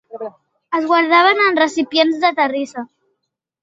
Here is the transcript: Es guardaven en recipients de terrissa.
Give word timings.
Es 0.79 0.87
guardaven 0.93 1.43
en 1.45 1.61
recipients 1.63 2.21
de 2.27 2.35
terrissa. 2.43 2.89